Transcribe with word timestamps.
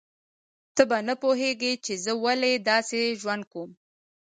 ته 0.75 0.81
به 0.89 0.97
نه 1.07 1.15
پوهیږې 1.21 1.73
چې 1.85 1.93
زه 2.03 2.11
ولې 2.23 2.53
داسې 2.69 2.99
ژوند 3.21 3.43
کوم 3.51 3.71